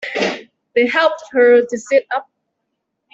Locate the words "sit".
1.77-2.07